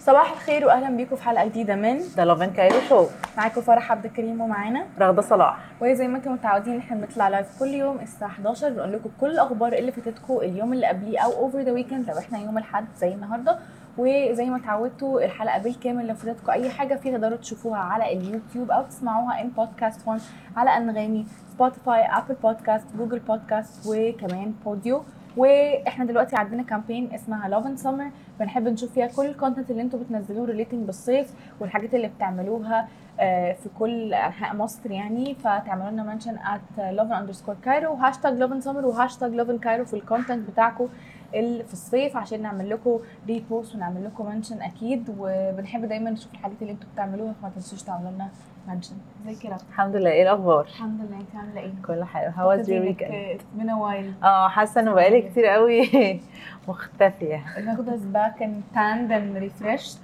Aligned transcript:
صباح 0.00 0.32
الخير 0.32 0.66
واهلا 0.66 0.96
بيكم 0.96 1.16
في 1.16 1.22
حلقة 1.22 1.46
جديدة 1.46 1.76
من 1.76 1.98
the 1.98 2.24
Lovin 2.24 2.50
Cairo 2.50 2.76
Show 2.88 3.06
معاكم 3.36 3.60
فرح 3.60 3.92
عبد 3.92 4.04
الكريم 4.04 4.40
ومعانا. 4.40 4.86
رغدة 5.00 5.22
صلاح. 5.22 5.58
وزي 5.80 6.08
ما 6.08 6.16
أنتم 6.16 6.32
متعودين 6.32 6.78
إحنا 6.78 6.96
بنطلع 6.96 7.28
live 7.28 7.58
كل 7.58 7.68
يوم 7.68 7.98
الساعة 8.00 8.28
11 8.28 8.70
بنقول 8.70 8.92
لكم 8.92 9.10
كل 9.20 9.30
الأخبار 9.30 9.72
اللي 9.72 9.92
فاتتكم 9.92 10.36
اليوم 10.36 10.72
اللي 10.72 10.86
قبليه 10.86 11.18
أو 11.18 11.32
over 11.32 11.60
the 11.60 11.72
weekend 11.72 12.10
لو 12.10 12.18
إحنا 12.18 12.38
يوم 12.38 12.58
الأحد 12.58 12.84
زي 12.98 13.14
النهارده. 13.14 13.58
وزي 13.98 14.44
ما 14.50 14.56
اتعودتوا 14.56 15.24
الحلقة 15.24 15.58
بالكامل 15.58 16.06
لو 16.06 16.14
فاتتكم 16.14 16.52
أي 16.52 16.70
حاجة 16.70 16.94
فيها 16.94 17.18
تقدروا 17.18 17.36
تشوفوها 17.36 17.78
على 17.78 18.12
اليوتيوب 18.12 18.70
أو 18.70 18.82
تسمعوها 18.82 19.40
in 19.40 19.48
podcast 19.48 20.00
form 20.00 20.18
على 20.56 20.70
أنغامي 20.76 21.26
Spotify 21.54 22.02
Apple 22.06 22.34
Podcasts 22.34 22.86
Google 22.98 23.18
Podcasts 23.18 23.86
وكمان 23.86 24.54
Podeo 24.64 25.02
وإحنا 25.36 26.04
دلوقتي 26.04 26.36
عندنا 26.36 26.62
campaign 26.62 27.14
اسمها 27.14 27.48
Lovin 27.48 27.78
Summer 27.78 28.10
بنحب 28.40 28.68
نشوف 28.68 28.92
فيها 28.92 29.06
كل 29.06 29.26
ال 29.26 29.31
content 29.31 29.70
اللي 29.70 29.82
أنتوا 29.82 29.98
بتنزلوه 29.98 30.46
relating 30.46 30.86
بالصيف 30.86 31.32
والحاجات 31.60 31.94
اللي 31.94 32.08
بتعملوها 32.08 32.88
آه، 33.20 33.52
في 33.52 33.68
كل 33.78 34.14
أنحاء 34.14 34.56
مصر 34.56 34.90
يعني. 34.90 35.34
فتعملوا 35.34 35.90
لنا 35.90 36.02
mention 36.02 36.36
at 36.38 36.94
Lovin 36.94 37.12
underscore 37.12 37.56
Cairo 37.64 37.92
و 37.92 37.98
hashtag 37.98 38.38
Lovin 38.38 38.60
Summer 38.60 38.86
و 38.86 38.92
hashtag 38.92 39.34
Lovin 39.34 39.58
Cairo 39.58 39.84
في 39.84 39.94
ال 39.94 40.01
content 40.01 40.50
بتاعكم. 40.50 40.88
في 41.32 41.72
الصيف 41.72 42.16
عشان 42.16 42.42
نعمل 42.42 42.70
لكم 42.70 43.00
repost 43.28 43.74
ونعمل 43.74 44.04
لكم 44.04 44.26
mention 44.26 44.62
أكيد 44.62 45.14
وبنحب 45.18 45.84
دايما 45.84 46.10
نشوف 46.10 46.32
الحاجات 46.32 46.56
اللي 46.62 46.72
أنتوا 46.72 46.88
بتعملوها 46.94 47.32
فما 47.32 47.50
تنسوش 47.50 47.82
تعملوا 47.82 48.10
لنا 48.10 48.28
mention 48.68 48.94
زي 49.26 49.34
كده. 49.34 49.56
الحمد 49.70 49.96
لله. 49.96 50.10
إيه 50.10 50.22
الأخبار؟ 50.22 50.64
الحمد 50.64 51.00
لله. 51.00 51.20
انت 51.20 51.36
عاملة 51.36 51.60
إيه؟ 51.60 51.72
كل 51.86 52.04
حاجة. 52.04 52.30
how 52.36 52.48
was 52.48 52.70
your 52.70 52.82
weekend 52.86 53.42
been 53.56 53.70
a 53.70 53.77
while 53.77 54.12
آه 54.22 54.48
حاسة 54.48 54.80
إنه 54.80 54.92
بقالي 54.94 55.22
كتير 55.22 55.46
قوي 55.46 55.80
مختفية. 56.68 57.44
ناخد 57.64 57.84
back 58.12 58.42
and 58.42 58.62
tanned 58.74 59.12
and 59.12 59.36
refreshed 59.36 59.96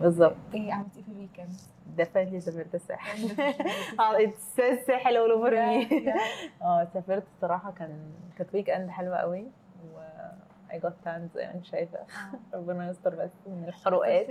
بالظبط. 0.00 0.36
إيه 0.54 0.72
عملتي 0.72 0.98
إيه 0.98 1.04
في 1.04 1.10
ال 1.12 1.17
weekend؟ 1.17 1.56
definitely 1.96 2.40
سافرت 2.40 2.74
الساحل. 2.74 3.18
آه 4.00 4.22
it's 4.24 4.60
الساحل 4.60 5.16
all 5.16 5.30
over 5.30 5.50
me 5.50 5.88
آه 6.62 6.88
سافرت 6.94 7.24
الصراحة 7.36 7.70
كان 7.72 7.90
كانت 8.38 8.54
weekend 8.54 8.90
حلوة 8.90 9.16
قوي. 9.16 9.46
I 10.72 10.78
got 10.78 10.92
tanned 11.04 11.30
زي 11.34 11.46
ما 11.46 11.54
انت 11.54 11.64
شايفه 11.64 11.98
ربنا 12.54 12.90
يستر 12.90 13.14
بس. 13.14 13.30
من 13.46 13.64
الحروقات 13.68 14.26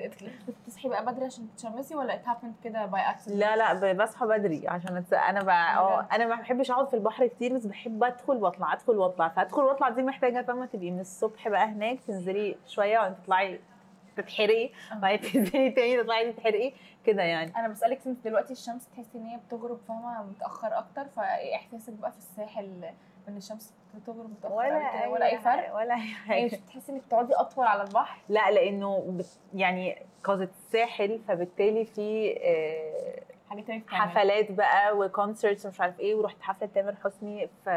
بتصحي 0.47 0.89
بقى 0.89 1.05
بدري 1.05 1.25
عشان 1.25 1.47
تتشمسي 1.55 1.95
ولا 1.95 2.15
it 2.15 2.27
happened 2.27 2.53
كده 2.63 2.85
by 2.85 3.01
accident؟ 3.01 3.39
لا 3.39 3.55
لا 3.73 3.93
بصحى 4.03 4.25
بدري 4.25 4.67
عشان 4.67 4.97
أتس... 4.97 5.13
أنا 5.13 5.43
بقى 5.43 5.77
آه 5.77 6.07
أنا 6.11 6.25
ما 6.25 6.35
بحبش 6.35 6.71
أقعد 6.71 6.87
في 6.87 6.93
البحر 6.93 7.27
كتير 7.27 7.53
بس 7.53 7.65
بحب 7.65 8.03
أدخل 8.03 8.37
وأطلع 8.37 8.73
أدخل 8.73 8.97
وأطلع. 8.97 9.27
فأدخل 9.29 9.61
وأطلع 9.61 9.89
دي 9.89 10.01
محتاجة 10.03 10.41
فاهمة؟ 10.41 10.65
تبقي 10.65 10.91
من 10.91 10.99
الصبح 10.99 11.47
بقى 11.47 11.65
هناك 11.65 11.99
تنزلي 12.07 12.55
شوية 12.67 12.97
وبعدين 12.99 13.17
تطلعي 13.23 13.59
تتحرقي. 14.17 14.69
وبعدين 14.97 15.21
تنزلي 15.31 15.71
تاني 15.71 16.03
تطلعي 16.03 16.31
تتحرقي. 16.33 16.73
كده 17.05 17.23
يعني. 17.23 17.53
أنا 17.57 17.67
بسألك 17.67 17.99
انت 18.07 18.25
دلوقتي 18.25 18.53
الشمس 18.53 18.87
تحسي 18.89 19.17
إن 19.17 19.25
هي 19.25 19.37
بتغرب 19.47 19.79
فاهمة؟ 19.87 20.23
متأخر 20.23 20.77
أكتر 20.77 21.05
فايه 21.05 21.55
احساسك 21.55 21.93
بقى 21.93 22.11
في 22.11 22.17
الساحل 22.17 22.91
إن 23.29 23.37
الشمس 23.37 23.73
بتغرب 23.95 24.29
متأخر 24.29 24.55
ولا؟ 24.55 25.07
ولا 25.07 25.25
أي 25.31 25.39
فرق؟ 25.39 25.75
ولا 25.75 25.93
أي 25.93 25.99
يعني 25.99 26.49
حاجة 26.49 26.59
بتحسي 26.65 26.91
إنك 26.91 27.01
بتقعدي 27.05 27.33
أطول 27.35 27.65
على 27.65 27.83
البحر؟ 27.83 28.19
لا 28.29 28.51
لأنه 28.51 29.05
بت... 29.07 29.25
يعني 29.53 30.01
cause 30.25 30.41
الساحل 30.41 31.19
فبالتالي 31.27 31.85
في 31.85 32.37
آه، 32.43 33.21
حاجة. 33.49 34.09
حفلات 34.09 34.51
بقى 34.51 34.97
و 34.97 35.05
concerts 35.05 35.65
ومش 35.65 35.81
عارف 35.81 35.99
إيه 35.99 36.15
ورحت 36.15 36.41
حفلة 36.41 36.69
تامر 36.75 36.95
حسني 37.03 37.47
ف 37.65 37.69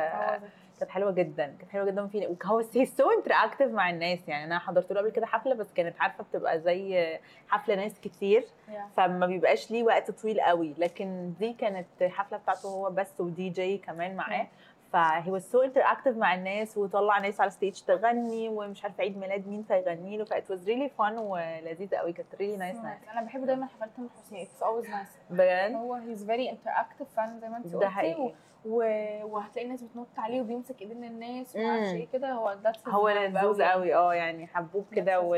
كانت 0.81 0.91
حلوة 0.91 1.11
جدا 1.13 1.47
كانت 1.59 1.71
حلوة 1.71 1.87
جدا 1.87 2.03
وفي 2.03 2.37
وهو 2.45 2.63
so 2.97 3.11
interactive 3.11 3.71
مع 3.73 3.91
الناس 3.91 4.19
يعني 4.29 4.45
أنا 4.45 4.59
حضرت 4.59 4.93
له 4.93 5.01
قبل 5.01 5.11
كده 5.11 5.27
حفلة 5.27 5.55
بس 5.55 5.73
كانت 5.73 6.01
عارفة 6.01 6.25
بتبقى 6.25 6.61
زي 6.61 7.19
حفلة 7.49 7.75
ناس 7.75 8.01
كتير 8.01 8.45
Yeah. 8.69 8.97
فما 8.97 9.27
بيبقاش 9.27 9.71
ليه 9.71 9.83
وقت 9.83 10.11
طويل 10.11 10.41
قوي 10.41 10.75
لكن 10.79 11.33
دي 11.39 11.53
كانت 11.53 11.87
حفلة 12.03 12.39
بتاعته 12.39 12.69
هو 12.69 12.91
بس 12.91 13.21
ودي 13.21 13.49
جي 13.49 13.79
كمان 13.79 14.17
معاه 14.17 14.47
ف 14.95 15.31
he 15.31 15.39
was 15.39 15.51
so 15.51 15.63
interactive 15.63 16.17
مع 16.17 16.35
الناس 16.35 16.79
وطلع 16.79 17.19
ناس 17.19 17.41
على 17.41 17.51
stage 17.51 17.81
تغني 17.81 18.49
ومش 18.49 18.85
عارفة 18.85 19.03
عيد 19.03 19.19
ميلاد 19.19 19.49
مين 19.49 19.63
فيغني 19.63 20.17
له. 20.19 20.25
ف 20.25 20.33
it 20.33 20.51
was 20.51 20.67
really 20.69 20.91
fun 20.99 21.19
ولذيذة 21.19 21.97
قوي. 21.97 22.13
كانت 22.13 22.35
really 22.35 22.57
nice 22.57 22.77
nice 22.77 22.99
أنا 23.13 23.23
بحب 23.23 23.47
دايما 23.47 23.67
حفلات 23.67 23.91
تامر 23.97 24.09
حسني. 24.09 24.43
it's 24.43 24.63
always 24.63 24.91
nice 24.91 25.09
بجد؟ 25.31 25.75
هو 25.75 25.95
he's 25.95 26.27
very 26.27 26.51
interactive 26.51 27.09
فعلا 27.17 27.39
زي 27.39 27.49
ما 27.49 27.57
انت 27.57 27.67
ده 27.67 27.79
قلتي. 27.79 27.89
حقيقي. 27.89 28.23
و... 28.23 28.33
و... 28.65 28.83
وهتلاقي 29.25 29.67
الناس 29.67 29.83
بتنط 29.83 30.07
عليه 30.19 30.41
وبيمسك 30.41 30.83
ايدين 30.83 31.05
الناس 31.05 31.57
ومعرفش 31.57 31.89
مم. 31.89 31.97
إيه 31.97 32.09
كده. 32.13 32.33
هو 32.33 32.57
he's 32.65 32.89
هو 32.89 33.09
لذوذ 33.09 33.63
قوي. 33.63 33.95
آه 33.95 34.15
يعني 34.15 34.47
حبوب 34.47 34.85
كده 34.93 35.21
و... 35.21 35.37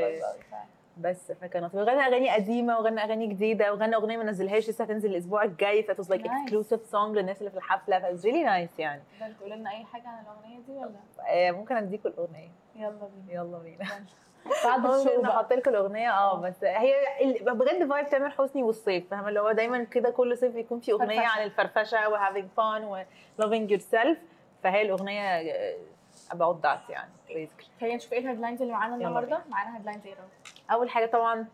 بس 0.97 1.33
فكان 1.33 1.65
لطيف 1.65 1.75
وغنى 1.75 2.01
أغاني 2.01 2.31
قديمة 2.31 2.79
وغنى 2.79 3.05
أغاني 3.05 3.27
جديدة 3.27 3.73
وغنى 3.73 3.97
أغنية 3.97 4.17
ما 4.17 4.25
نزلهاش 4.25 4.69
لسه 4.69 4.85
هتنزل 4.85 5.11
الأسبوع 5.11 5.43
الجاي 5.43 5.83
ف 5.83 5.88
it 5.88 5.99
was 5.99 6.11
like. 6.11 6.27
exclusive 6.27 6.87
song 6.87 7.17
للناس 7.19 7.39
اللي 7.39 7.51
في 7.51 7.57
الحفلة 7.57 7.99
ف 7.99 8.07
it 8.07 8.25
really 8.25 8.45
nice 8.45 8.79
يعني. 8.79 9.03
ده 9.21 9.29
تقول 9.41 9.51
لنا 9.51 9.71
أي 9.71 9.85
حاجة 9.85 10.09
عن 10.09 10.25
الأغنية 10.25 10.59
دي 10.67 10.73
ولا؟ 10.73 10.91
آه 11.29 11.51
ممكن 11.51 11.77
اديكم 11.77 12.09
الأغنية. 12.09 12.51
يلا 12.77 12.91
بينا. 12.91 13.41
يلا 13.43 13.59
بينا. 13.59 13.85
بعد 14.65 14.87
ال 14.87 14.94
show 14.94 15.23
بقى 15.23 15.37
أحط 15.37 15.53
لكم 15.53 15.71
الأغنية 15.71 16.11
آه 16.11 16.41
بس 16.41 16.65
هي 16.65 16.95
بجد 17.41 17.89
vibe 17.89 18.09
تامر 18.09 18.31
حسني 18.31 18.63
والصيف 18.63 19.11
فاهمة؟ 19.11 19.29
اللي 19.29 19.41
هو 19.41 19.53
دايما 19.53 19.85
كده 19.85 20.11
كل 20.11 20.39
صيف 20.39 20.55
يكون 20.57 20.81
في 20.81 20.93
أغنية 20.93 21.21
فرفشة. 21.21 21.29
عن 21.39 21.45
الفرفشة 21.45 22.09
و 22.09 22.14
having 22.14 22.49
fun 22.57 23.05
و 23.39 23.43
loving 23.43 23.71
yourself 23.71 24.19
فهي 24.63 24.83
الأغنية 24.83 25.23
آه، 25.23 25.77
about 26.33 26.57
that 26.67 26.91
يعني 26.91 27.11
basically 27.29 27.81
خلينا 27.81 27.97
نشوف 27.97 28.13
إيه 28.13 28.19
ال 28.19 28.23
headlines 28.23 28.63
اللي 28.63 28.73
معانا 28.75 28.95
النهارده؟ 28.95 29.41
معانا 29.49 29.77
headlines 29.77 30.07
إيه؟ 30.07 30.15
أول 30.71 30.91
حاجة 30.91 31.07
طبعا 31.07 31.47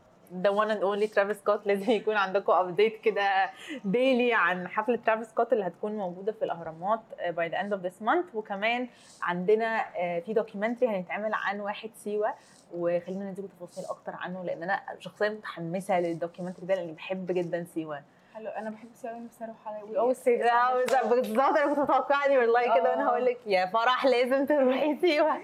the 0.43 0.51
one 0.51 0.69
and 0.71 0.83
only 0.83 1.15
ترافيس 1.15 1.37
سكوت 1.37 1.67
لازم 1.67 1.91
يكون 1.91 2.17
عندكم 2.17 2.53
update 2.53 3.01
كده 3.01 3.51
daily 3.85 4.35
عن 4.35 4.69
حفلة 4.69 4.97
ترافيس 4.97 5.27
سكوت 5.29 5.53
اللي 5.53 5.67
هتكون 5.67 5.93
موجودة 5.93 6.33
في 6.33 6.45
الأهرامات 6.45 7.01
by 7.31 7.53
the 7.53 7.57
end 7.57 7.73
of 7.79 7.83
this 7.89 8.07
month. 8.07 8.35
وكمان 8.35 8.89
عندنا 9.23 9.85
آه، 9.97 10.21
في 10.21 10.33
documentary 10.33 10.89
هيتعمل 10.91 11.31
عن 11.35 11.61
واحد 11.61 11.91
سيوة. 11.95 12.35
وخلينا 12.75 13.31
نديكم 13.31 13.49
تفاصيل 13.49 13.85
أكتر 13.85 14.13
عنه 14.15 14.45
لأن 14.45 14.63
أنا 14.63 14.81
شخصيا 14.99 15.29
متحمسة 15.29 16.01
لل 16.01 16.11
documentary 16.11 16.67
ده 16.67 16.75
لأني 16.75 16.93
بحب 16.93 17.27
جدا 17.33 17.65
سيوة. 17.65 18.03
حلو. 18.35 18.49
أنا 18.49 18.71
بحب 18.71 18.89
سيوة 18.95 19.19
نفسي 19.21 19.45
أروح 19.45 19.57
على 19.69 19.83
we 19.83 19.99
always 19.99 20.17
say 20.17 20.37
لا، 20.37 20.75
بالظبط 21.09 21.39
أنا 21.57 21.67
كنت 21.67 21.79
متوقعه 21.79 22.27
اني 22.27 22.39
والله 22.39 22.75
كده. 22.75 22.91
وأنا 22.91 23.03
آه. 23.03 23.07
هقول 23.07 23.25
لك 23.25 23.39
يا 23.47 23.67
فرح 23.67 24.05
لازم 24.07 24.47
تروحي 24.47 24.97
سيوه 25.01 25.39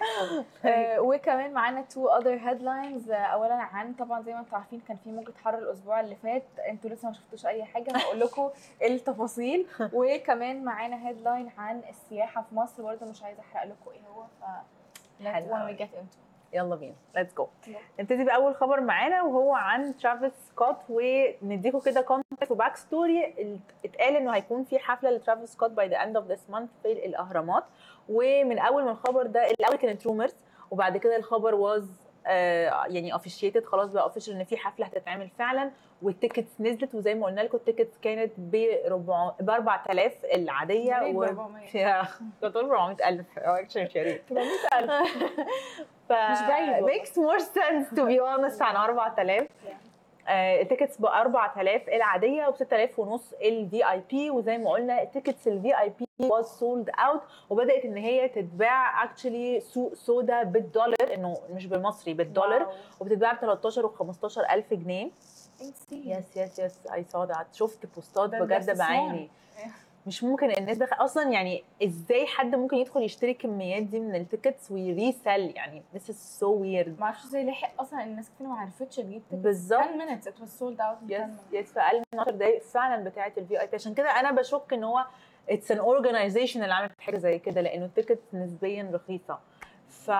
وكمان 1.09 1.53
معانا 1.53 1.83
two 1.83 2.09
other 2.09 2.39
headlines 2.49 3.11
اولا 3.11 3.55
عن 3.55 3.93
طبعا 3.95 4.23
زي 4.23 4.33
ما 4.33 4.41
أنتم 4.41 4.57
عارفين 4.57 4.81
كان 4.89 4.97
في 5.05 5.11
موجة 5.11 5.33
حر 5.45 5.59
الأسبوع 5.59 6.01
اللي 6.01 6.17
فات. 6.17 6.43
أنتوا 6.69 6.91
لسه 6.91 7.09
ما 7.09 7.15
شفتوش 7.15 7.47
أي 7.47 7.65
حاجة 7.65 7.97
هقول 7.97 8.21
لكم 8.21 8.51
التفاصيل. 8.89 9.67
وكمان 9.93 10.65
معانا 10.65 11.09
headline 11.09 11.51
عن 11.59 11.83
السياحة 11.89 12.43
في 12.43 12.55
مصر. 12.55 12.83
برضه 12.83 13.07
مش 13.07 13.23
عايزة 13.23 13.41
أحرق 13.41 13.65
لكم 13.65 13.91
إيه 13.91 14.01
هو 14.15 14.23
ف 14.41 14.45
when 15.21 15.27
أوي. 15.53 15.77
we 15.77 15.81
get 15.81 15.91
into 15.95 16.28
يلا 16.53 16.75
بينا 16.77 16.95
let's 17.17 17.35
go. 17.35 17.47
نبتدي 18.01 18.25
بأول 18.25 18.55
خبر 18.57 18.81
معانا 18.81 19.23
وهو 19.23 19.55
عن 19.55 19.97
ترافيس 19.97 20.33
سكوت 20.49 20.77
ونديكم 20.89 21.81
كده 21.81 22.01
context 22.01 22.51
و 22.53 22.77
backstory 22.77 23.27
ال- 23.27 23.59
اتقال 23.85 24.17
إنه 24.17 24.31
هيكون 24.35 24.65
في 24.65 24.79
حفلة 24.79 25.11
لترافيس 25.11 25.51
سكوت 25.53 25.71
by 25.71 25.89
the 25.89 25.97
end 25.97 26.17
of 26.17 26.27
this 26.27 26.51
month 26.51 26.69
في 26.83 26.93
الأهرامات. 27.07 27.65
ومن 28.09 28.59
أول 28.59 28.85
ما 28.85 28.91
الخبر 28.91 29.27
ده 29.27 29.51
الأول 29.51 29.77
كانت 29.77 30.07
rumors 30.07 30.35
وبعد 30.71 30.97
كده 30.97 31.17
الخبر 31.17 31.55
was 31.55 32.08
يعني 32.29 33.13
officiated 33.13 33.65
خلاص 33.65 33.93
بقى 33.93 34.03
official 34.03 34.35
إن 34.35 34.45
في 34.45 34.57
حفلة 34.57 34.87
هتتعمل 34.87 35.29
فعلا 35.39 35.71
وال 36.03 36.16
tickets 36.16 36.61
نزلت 36.61 36.95
وزي 36.95 37.15
ما 37.15 37.27
قلنا 37.27 37.41
لكم 37.41 37.57
ال 37.57 37.62
tickets 37.62 37.99
كانت 38.03 38.33
ب 38.39 38.67
4 38.87 39.37
ب 39.41 39.51
4000 39.51 40.13
العادية 40.35 40.95
و 41.15 41.23
400. 41.25 41.77
يا 41.77 42.03
كنت 42.43 42.53
بقول 42.57 42.65
400000 42.71 43.27
هو 43.39 43.55
اكشن 43.55 43.83
مش 43.85 43.97
يا 43.97 44.03
ريت 44.03 44.23
400000 44.33 45.13
ف 46.09 46.13
مش 46.13 46.49
بعيد 46.49 46.85
makes 46.87 47.09
more 47.11 47.43
sense 47.45 47.97
to 47.99 48.03
be 48.03 48.19
honest 48.21 48.63
عن 48.63 48.77
4000 48.77 49.47
ال 50.31 50.39
tickets 50.39 50.97
ب 51.01 51.07
4000 51.07 51.89
العادية 51.89 52.47
وب 52.49 52.57
6000 52.57 52.99
ونص 52.99 53.33
ال 53.33 53.91
VIP 53.91 54.31
وزي 54.31 54.59
ما 54.59 54.71
قلنا 54.71 55.03
ال 55.03 55.49
tickets 55.49 55.79
ال 55.81 55.93
VIP 55.99 56.08
was 56.23 56.47
sold 56.61 56.89
out 56.99 57.21
وبدأت 57.51 57.85
إن 57.85 57.97
هي 57.97 58.29
تتباع 58.29 59.05
actually 59.05 59.61
سوق 59.61 59.95
سودا 59.95 60.43
بالدولار 60.43 61.15
إنه 61.15 61.37
مش 61.51 61.67
بالمصري 61.67 62.15
بالدولار 62.15 62.63
wow. 62.63 62.73
وبتتباع 63.01 63.33
ب 63.33 63.37
13 63.41 63.87
و 63.87 63.89
15000 63.89 64.75
جنيه 64.75 65.11
Insane. 65.61 65.93
yes 65.93 66.37
yes 66.37 66.59
yes 66.59 66.87
I 66.95 67.05
saw 67.05 67.25
that 67.25 67.55
شفت 67.55 67.87
بوستات 67.95 68.31
بجد. 68.31 68.79
بعيني 68.79 69.31
مش 70.09 70.25
ممكن 70.25 70.51
الناس 70.51 70.77
دخل 70.79 70.97
أصلا 71.05 71.31
يعني 71.31 71.65
إزاي 71.85 72.27
حد 72.27 72.55
ممكن 72.55 72.77
يدخل 72.77 73.03
يشتري 73.03 73.31
الكميات 73.31 73.83
دي 73.83 74.01
من 74.01 74.15
ال 74.15 74.22
tickets 74.22 74.71
وي 74.71 74.91
resell 74.91 75.53
يعني 75.57 75.83
this 75.95 76.01
is 76.11 76.41
so 76.41 76.47
weird 76.47 76.89
ما 77.01 77.03
أعرفش 77.03 77.25
إزاي 77.25 77.45
لحق 77.47 77.81
أصلا 77.81 78.05
الناس 78.05 78.31
كتير 78.31 78.47
ما 78.47 78.55
عرفتش 78.61 78.97
تجيب 78.97 79.23
tickets. 79.31 79.35
بالظبط. 79.35 79.81
10 79.81 79.99
minutes 79.99 80.25
it 80.25 80.43
was 80.43 80.49
sold 80.61 80.79
out 80.81 81.11
in 81.11 81.13
10 81.13 81.25
yes. 81.25 81.31
yes 81.53 81.73
في 81.73 81.81
أقل 81.81 82.03
من 82.15 82.21
10 82.21 82.31
دقائق 82.33 82.63
فعلا 82.63 83.05
بتاعة 83.05 83.33
ال 83.39 83.61
VIP 83.61 83.75
عشان 83.75 83.95
كده 83.95 84.21
أنا 84.21 84.31
بشك 84.33 84.73
إن 84.73 84.85
هو 84.85 85.05
it's 85.51 85.71
an 85.71 85.79
organization 85.79 86.63
اللي 86.63 86.75
عملت 86.75 87.01
حاجة 87.01 87.17
زي 87.19 87.39
كده 87.39 87.61
لأنه 87.61 87.85
ال 87.85 87.90
ticket 87.90 88.19
نسبيا 88.33 88.91
رخيصة 88.95 89.39
ف 89.89 90.11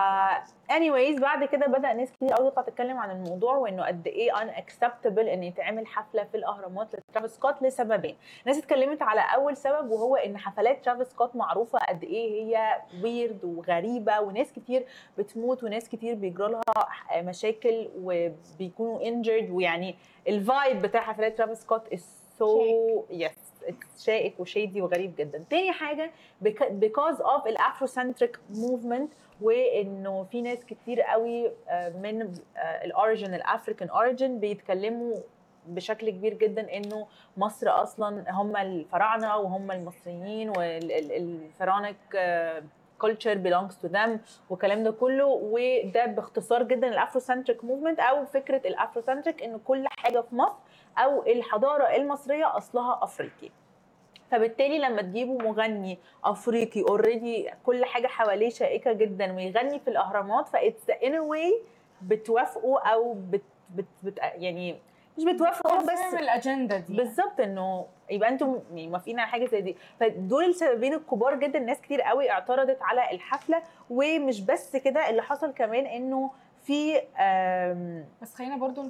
anyways 0.71 1.19
بعد 1.21 1.43
كده 1.43 1.67
بدأ 1.67 1.93
ناس 1.93 2.11
كتير 2.11 2.29
قوي 2.33 2.51
تطلع 2.51 2.63
تتكلم 2.63 2.97
عن 2.97 3.11
الموضوع 3.11 3.55
وإنه 3.55 3.85
قد 3.85 4.07
إيه 4.07 4.31
unacceptable 4.31 5.19
إن 5.19 5.43
يتعمل 5.43 5.87
حفلة 5.87 6.23
في 6.23 6.37
الأهرامات 6.37 6.95
لترافيس 6.95 7.31
سكوت 7.31 7.63
لسببين. 7.63 8.15
ناس 8.45 8.57
اتكلمت 8.57 9.01
على 9.01 9.21
أول 9.35 9.57
سبب 9.57 9.91
وهو 9.91 10.15
إن 10.15 10.37
حفلات 10.37 10.85
ترافيس 10.85 11.07
سكوت 11.07 11.35
معروفة 11.35 11.79
قد 11.79 12.03
إيه 12.03 12.43
هي 12.43 12.81
weird 13.03 13.45
وغريبة 13.45 14.19
وناس 14.19 14.53
كتير 14.53 14.85
بتموت 15.17 15.63
وناس 15.63 15.89
كتير 15.89 16.15
بيجرى 16.15 16.51
لها 16.51 17.21
مشاكل 17.21 17.89
وبيكونوا 18.01 18.99
injured 18.99 19.49
ويعني 19.51 19.95
ال 20.27 20.38
vibe 20.38 20.81
بتاع 20.81 21.01
حفلات 21.01 21.37
ترافيس 21.37 21.59
سكوت 21.61 21.87
is 21.93 22.01
so 22.39 22.45
yes. 23.11 23.31
it's 23.31 23.48
شائك 23.99 24.39
و 24.39 24.46
shady 24.46 24.81
وغريب 24.81 25.15
جدا. 25.15 25.43
تاني 25.49 25.71
حاجة 25.71 26.11
because 26.81 27.17
of 27.17 27.47
ال 27.47 27.55
Afrocentric 27.55 28.39
movement 28.55 29.13
وإنه 29.41 30.23
في 30.31 30.41
ناس 30.41 30.65
كتير 30.65 31.01
قوي 31.01 31.51
من 32.01 32.33
ال 32.83 32.90
origin 32.90 33.33
ال 33.33 33.40
African 33.40 33.89
origin 33.89 34.39
بيتكلموا 34.39 35.15
بشكل 35.67 36.09
كبير 36.09 36.33
جدا 36.33 36.73
إنه 36.77 37.07
مصر 37.37 37.69
أصلا 37.69 38.25
هم 38.31 38.57
الفراعنة 38.57 39.37
وهم 39.37 39.71
المصريين 39.71 40.49
وال 40.49 40.75
pharaonic 40.75 41.95
culture 43.03 43.37
belongs 43.47 43.75
to 43.83 43.89
them 43.93 44.09
والكلام 44.49 44.83
ده 44.83 44.91
كله. 44.91 45.25
وده 45.25 46.05
باختصار 46.05 46.63
جدا 46.63 46.87
ال 46.87 46.93
Afrocentric 46.93 47.63
movement 47.63 47.99
أو 47.99 48.25
فكرة 48.25 48.61
ال 48.67 48.73
Afrocentric 48.73 49.43
ان 49.43 49.59
كل 49.65 49.85
حاجة 49.99 50.21
في 50.21 50.35
مصر 50.35 50.55
أو 50.99 51.23
الحضارة 51.27 51.83
المصرية 51.95 52.57
أصلها 52.57 52.99
أفريقي. 53.03 53.49
فبالتالي 54.31 54.79
لما 54.79 55.01
تجيبوا 55.01 55.41
مغني 55.41 55.97
أفريقي 56.23 56.81
already 56.81 57.49
كل 57.65 57.85
حاجة 57.85 58.07
حواليه 58.07 58.49
شائكة 58.49 58.93
جدا 58.93 59.33
ويغني 59.35 59.79
في 59.79 59.87
الأهرامات 59.87 60.47
ف 60.47 60.55
it's 60.55 60.89
in 61.03 61.19
way 61.19 61.61
بتوافقوا 62.01 62.79
أو 62.93 63.13
بت, 63.13 63.41
بت, 63.75 63.85
بت 64.03 64.19
يعني 64.21 64.75
مش 65.17 65.23
بتوافقوا 65.25 65.81
بس 65.81 66.13
الأجندة 66.13 66.77
دي. 66.77 66.97
بالظبط 66.97 67.39
إنه 67.39 67.85
يبقى 68.09 68.29
أنتم 68.29 68.59
موافقين 68.71 69.19
على 69.19 69.29
حاجة 69.29 69.45
زي 69.45 69.61
دي. 69.61 69.77
فدول 69.99 70.43
السببين 70.43 70.93
الكبار 70.93 71.35
جدا 71.35 71.59
ناس 71.59 71.81
كتير 71.81 72.01
قوي 72.01 72.31
اعترضت 72.31 72.77
على 72.81 73.11
الحفلة 73.11 73.61
ومش 73.89 74.41
بس 74.41 74.75
كده 74.75 75.09
اللي 75.09 75.21
حصل 75.21 75.53
كمان 75.53 75.85
إنه 75.85 76.31
في 76.69 77.01
بس 78.21 78.35
خلينا 78.35 78.57
برضو 78.57 78.89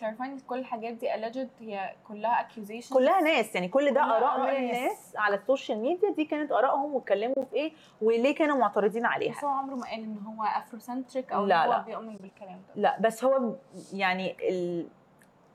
clarify 0.00 0.36
كل 0.46 0.58
الحاجات 0.58 0.94
دي 0.94 1.08
alleged 1.12 1.48
هي 1.60 1.94
كلها 2.08 2.48
accusations. 2.48 2.92
كلها 2.94 3.20
ناس 3.20 3.54
يعني 3.54 3.68
كل 3.68 3.94
ده 3.94 4.02
آراء 4.02 4.40
من 4.40 4.56
الناس 4.56 5.14
على 5.16 5.34
ال 5.36 5.42
social 5.42 5.78
media 5.78 6.10
دي 6.10 6.24
كانت 6.24 6.52
آرائهم 6.52 6.94
واتكلموا 6.94 7.44
في 7.50 7.56
إيه 7.56 7.72
وليه 8.02 8.34
كانوا 8.34 8.56
معترضين 8.56 9.06
عليها. 9.06 9.32
بس 9.32 9.44
هو 9.44 9.50
عمره 9.50 9.74
ما 9.74 9.86
قال 9.90 10.00
إن 10.02 10.18
هو 10.26 10.44
Afrocentric 10.44 11.32
أو 11.32 11.46
لا 11.46 11.66
هو 11.66 11.70
لا. 11.72 11.78
بيؤمن 11.82 12.16
بالكلام 12.16 12.60
ده. 12.68 12.82
لا 12.82 13.00
بس 13.00 13.24
هو 13.24 13.54
يعني 13.92 14.36
ال... 14.48 14.88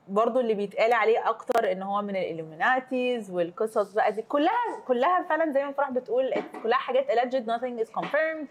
برضو 0.08 0.40
اللي 0.40 0.54
بيتقال 0.54 0.92
عليه 0.92 1.28
أكتر 1.28 1.72
إن 1.72 1.82
هو 1.82 2.02
من 2.02 2.16
ال 2.16 2.25
Illuminatis 2.25 3.30
والقصص 3.30 3.92
بقى 3.92 4.12
دي 4.12 4.22
كلها 4.22 4.80
كلها 4.88 5.22
فعلا 5.28 5.52
زي 5.52 5.64
ما 5.64 5.72
فرح 5.72 5.90
بتقول 5.90 6.34
كلها 6.62 6.78
حاجات 6.78 7.10
alleged 7.10 7.46
nothing 7.46 7.86
is 7.86 8.00
confirmed. 8.00 8.46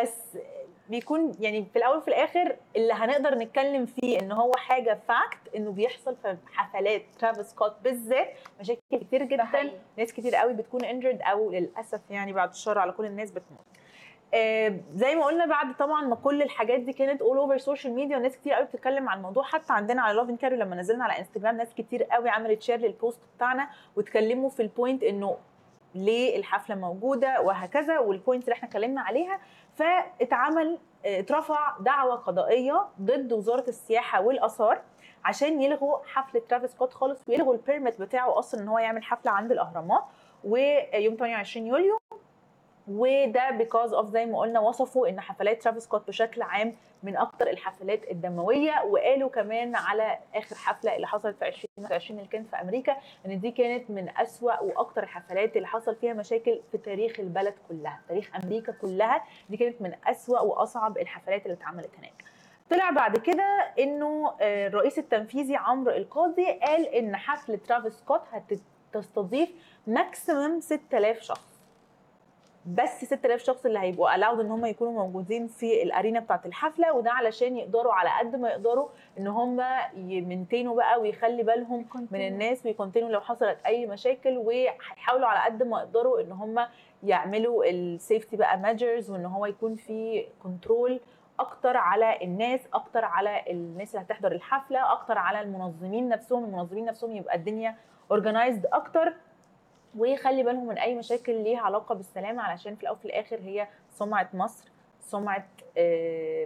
بس 0.00 0.38
بيكون 0.88 1.32
يعني 1.40 1.66
في 1.72 1.76
الأول 1.78 1.96
وفي 1.98 2.08
الآخر 2.08 2.56
اللي 2.76 2.92
هنقدر 2.92 3.34
نتكلم 3.34 3.86
فيه 3.86 4.20
إن 4.20 4.32
هو 4.32 4.52
حاجة 4.56 4.98
fact 5.08 5.54
إنه 5.56 5.70
بيحصل 5.72 6.16
في 6.16 6.36
حفلات 6.52 7.02
ترافيس 7.18 7.46
سكوت 7.46 7.72
بالذات 7.84 8.28
مشاكل 8.60 8.80
كتير 8.92 9.22
جدا. 9.22 9.44
ناس 9.98 10.12
كتير 10.12 10.34
قوي 10.34 10.52
بتكون 10.52 10.84
injured 10.84 11.22
أو 11.22 11.50
للأسف 11.50 12.00
يعني 12.10 12.32
بعد 12.32 12.50
الشر 12.50 12.78
على 12.78 12.92
كل 12.92 13.04
الناس 13.04 13.30
بتموت. 13.30 13.66
زي 14.94 15.14
ما 15.16 15.24
قلنا 15.24 15.46
بعد 15.46 15.76
طبعا 15.76 16.02
ما 16.02 16.14
كل 16.16 16.42
الحاجات 16.42 16.80
دي 16.80 16.92
كانت 16.92 17.22
all 17.22 17.36
over 17.38 17.58
social 17.58 17.94
media 17.94 18.16
وناس 18.16 18.36
كتير 18.36 18.52
قوي 18.52 18.64
بتتكلم 18.66 19.08
عن 19.08 19.16
الموضوع. 19.18 19.42
حتى 19.42 19.72
عندنا 19.72 20.02
على 20.02 20.16
Lovin 20.16 20.36
Cairo 20.36 20.56
لما 20.56 20.76
نزلنا 20.76 21.04
على 21.04 21.18
انستجرام 21.18 21.56
ناس 21.56 21.74
كتير 21.74 22.04
قوي 22.04 22.28
عملت 22.28 22.62
share 22.62 22.78
لل 22.78 22.92
post 22.92 23.20
بتاعنا 23.36 23.68
واتكلموا 23.96 24.50
في 24.50 24.62
ال 24.62 24.69
point 24.69 25.02
إنه 25.02 25.36
ليه 25.94 26.36
الحفلة 26.36 26.76
موجودة 26.76 27.40
وهكذا 27.40 27.98
وال 27.98 28.11
point 28.11 28.44
اللي 28.44 28.52
إحنا 28.52 28.68
اتكلمنا 28.68 29.00
عليها. 29.00 29.38
فاتعمل 29.76 30.78
اترفع 31.04 31.76
دعوة 31.80 32.14
قضائية 32.16 32.86
ضد 33.00 33.32
وزارة 33.32 33.68
السياحة 33.68 34.20
والآثار 34.20 34.80
عشان 35.24 35.62
يلغوا 35.62 35.98
حفلة 36.06 36.42
ترافيس 36.48 36.70
سكوت 36.70 36.92
خالص 36.92 37.20
ويلغوا 37.28 37.52
ال 37.54 37.61
permit 37.61 38.00
بتاعه 38.00 38.38
أصلا 38.38 38.60
إن 38.60 38.68
هو 38.68 38.78
يعمل 38.78 39.02
حفلة 39.02 39.32
عند 39.32 39.52
الأهرامات. 39.52 40.02
ويوم 40.44 41.16
28 41.16 41.66
يوليو 41.66 41.98
وده 42.90 43.50
because 43.50 43.92
of 43.94 44.08
زي 44.08 44.26
ما 44.26 44.38
قلنا 44.38 44.60
وصفوا 44.60 45.08
إن 45.08 45.20
حفلات 45.20 45.62
ترافيس 45.62 45.82
سكوت 45.82 46.08
بشكل 46.08 46.42
عام 46.42 46.74
من 47.02 47.16
أكتر 47.16 47.50
الحفلات 47.50 48.10
الدموية 48.10 48.82
وقالوا 48.84 49.28
كمان 49.30 49.76
على 49.76 50.18
آخر 50.34 50.56
حفلة 50.56 50.96
اللي 50.96 51.06
حصلت 51.06 51.36
في 51.38 51.48
2020 51.48 52.18
اللي 52.18 52.30
كانت 52.30 52.48
في 52.48 52.56
أمريكا 52.56 52.96
إن 53.26 53.40
دي 53.40 53.50
كانت 53.50 53.90
من 53.90 54.08
أسوأ 54.16 54.60
وأكتر 54.60 55.02
الحفلات 55.02 55.56
اللي 55.56 55.66
حصل 55.68 55.96
فيها 55.96 56.12
مشاكل 56.12 56.60
في 56.72 56.78
تاريخ 56.78 57.20
البلد 57.20 57.54
كلها 57.68 58.00
تاريخ 58.08 58.30
أمريكا 58.44 58.72
كلها 58.72 59.24
دي 59.50 59.56
كانت 59.56 59.82
من 59.82 59.92
أسوأ 60.06 60.40
وأصعب 60.40 60.98
الحفلات 60.98 61.42
اللي 61.42 61.54
اتعملت 61.54 61.90
هناك. 61.98 62.24
طلع 62.70 62.90
بعد 62.90 63.16
كده 63.16 63.72
إنه 63.78 64.34
الرئيس 64.40 64.98
التنفيذي 64.98 65.56
عمرو 65.56 65.92
القاضي 65.92 66.52
قال 66.62 66.86
إن 66.86 67.16
حفلة 67.16 67.56
ترافيس 67.68 67.92
سكوت 67.92 68.22
هتستضيف 68.32 69.50
maximum 69.86 70.60
6000 70.60 71.20
شخص. 71.22 71.57
بس 72.74 73.04
6000 73.04 73.42
شخص 73.42 73.66
اللي 73.66 73.78
هيبقوا 73.78 74.14
allowed 74.14 74.40
إن 74.40 74.50
هم 74.50 74.66
يكونوا 74.66 74.92
موجودين 74.92 75.46
في 75.46 75.82
ال 75.82 75.88
arena 75.88 76.20
بتاعة 76.20 76.40
الحفلة 76.46 76.92
وده 76.92 77.10
علشان 77.12 77.56
يقدروا 77.56 77.92
على 77.92 78.10
قد 78.18 78.36
ما 78.36 78.48
يقدروا 78.50 78.88
إن 79.18 79.26
هم 79.26 79.62
ي 79.96 80.04
maintain 80.04 80.68
وا 80.68 80.76
بقى 80.76 81.00
ويخلي 81.00 81.42
بالهم 81.42 81.86
من 82.10 82.20
الناس 82.28 82.66
وي 82.66 82.74
contain 82.74 83.04
وا 83.04 83.08
لو 83.08 83.20
حصلت 83.20 83.58
أي 83.66 83.86
مشاكل 83.86 84.38
وهيحاولوا 84.38 85.26
على 85.26 85.54
قد 85.54 85.62
ما 85.62 85.78
يقدروا 85.78 86.20
إن 86.20 86.32
هم 86.32 86.66
يعملوا 87.02 87.64
ال 87.70 87.79
safety 87.79 88.36
بقى 88.36 88.58
measures 88.58 89.10
وإن 89.10 89.24
هو 89.26 89.46
يكون 89.46 89.74
في 89.74 90.26
control 90.42 91.00
أكتر 91.40 91.76
على 91.76 92.18
الناس 92.22 92.60
أكتر 92.74 93.04
على 93.04 93.42
الناس 93.50 93.94
اللي 93.94 94.06
هتحضر 94.06 94.32
الحفلة 94.32 94.92
أكتر 94.92 95.18
على 95.18 95.40
المنظمين 95.40 96.08
نفسهم 96.08 96.44
المنظمين 96.44 96.84
نفسهم 96.84 97.12
يبقى 97.16 97.36
الدنيا 97.36 97.76
organized 98.10 98.66
أكتر. 98.66 99.14
ويخلي 99.98 100.42
بالهم 100.42 100.66
من 100.66 100.78
أي 100.78 100.94
مشاكل 100.94 101.42
ليها 101.42 101.60
علاقة 101.60 101.94
بالسلامه 101.94 102.42
علشان 102.42 102.74
في 102.76 102.82
الأول 102.82 102.96
وفي 102.96 103.04
الآخر 103.04 103.36
هي 103.40 103.68
سمعة 103.90 104.28
مصر 104.34 104.68
سمعة 105.00 105.46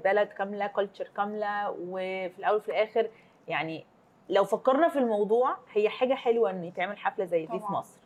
بلد 0.04 0.28
كاملة 0.28 0.66
culture 0.66 1.08
كاملة 1.16 1.70
وفي 1.70 2.38
الأول 2.38 2.56
وفي 2.56 2.68
الآخر 2.68 3.10
يعني 3.48 3.84
لو 4.28 4.44
فكرنا 4.44 4.88
في 4.88 4.98
الموضوع 4.98 5.56
هي 5.72 5.88
حاجة 5.88 6.14
حلوة 6.14 6.50
إن 6.50 6.64
يتعمل 6.64 6.98
حفلة 6.98 7.24
زي 7.24 7.46
دي 7.46 7.58
في 7.58 7.72
مصر. 7.72 7.98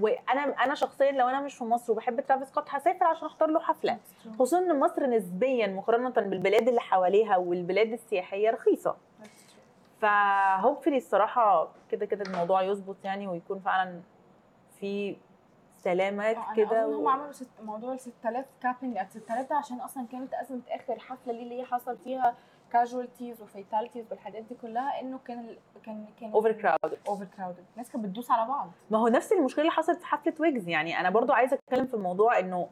وأنا 0.00 0.64
أنا 0.64 0.74
شخصيا 0.74 1.10
لو 1.12 1.28
أنا 1.28 1.40
مش 1.40 1.54
في 1.54 1.64
مصر 1.64 1.92
وبحب 1.92 2.20
ترافيس 2.20 2.48
سكوت 2.48 2.64
هسافر 2.68 3.04
عشان 3.04 3.26
أحضر 3.26 3.48
له 3.48 3.60
حفلة. 3.60 3.98
خصوصا 4.34 4.58
إن 4.58 4.80
مصر 4.80 5.06
نسبيا 5.06 5.66
مقارنة 5.66 6.10
بالبلاد 6.10 6.68
اللي 6.68 6.80
حواليها 6.80 7.36
والبلاد 7.36 7.92
السياحية 7.92 8.50
رخيصة. 8.50 8.96
ف 10.00 10.10
hopefully 10.10 10.96
الصراحة 10.96 11.68
كده 11.90 12.06
كده 12.06 12.24
الموضوع 12.24 12.62
يظبط 12.62 12.96
يعني 13.04 13.26
ويكون 13.28 13.58
فعلا 13.60 14.00
في 14.80 15.16
سلامات 15.78 16.36
كده 16.56 16.88
و... 16.88 16.94
هم 17.00 17.08
عملوا 17.08 17.32
ست... 17.32 17.48
موضوع 17.64 17.92
ال 17.92 18.00
6000 18.00 18.46
capping 18.62 18.96
at 18.98 19.10
6000 19.10 19.50
ده 19.50 19.56
عشان 19.56 19.80
أصلا 19.80 20.06
كانت 20.12 20.34
أزمة 20.34 20.60
آخر 20.68 20.98
حفلة 20.98 21.32
ليه 21.32 21.42
اللي 21.42 21.64
حصل 21.64 21.98
فيها 21.98 22.34
casualties 22.72 23.42
و 23.42 23.48
fatalities 23.48 24.04
والحاجات 24.10 24.42
دي 24.42 24.54
كلها 24.62 25.00
إنه 25.00 25.18
كان 25.26 25.38
ال... 25.38 25.56
كان 25.86 26.06
كان 26.20 26.32
اوفر 26.32 26.52
كراودد 26.52 26.98
اوفر 27.08 27.24
كراودد 27.36 27.64
الناس 27.72 27.90
كانت 27.90 28.04
بتدوس 28.04 28.30
على 28.30 28.48
بعض. 28.48 28.70
ما 28.90 28.98
هو 28.98 29.08
نفس 29.08 29.32
المشكلة 29.32 29.62
اللي 29.62 29.72
حصلت 29.72 29.98
في 29.98 30.06
حفلة 30.06 30.34
ويجز 30.40 30.68
يعني 30.68 31.00
أنا 31.00 31.10
برضو 31.10 31.32
عايزة 31.32 31.58
أتكلم 31.68 31.86
في 31.86 31.94
الموضوع 31.94 32.38
إنه 32.38 32.68